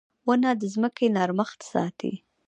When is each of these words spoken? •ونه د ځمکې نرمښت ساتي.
•ونه 0.27 0.51
د 0.61 0.63
ځمکې 0.73 1.05
نرمښت 1.15 1.59
ساتي. 1.71 2.13